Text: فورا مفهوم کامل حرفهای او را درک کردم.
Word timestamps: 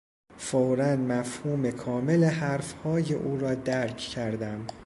فورا 0.37 0.95
مفهوم 0.95 1.71
کامل 1.71 2.23
حرفهای 2.23 3.13
او 3.13 3.37
را 3.37 3.55
درک 3.55 3.97
کردم. 3.97 4.65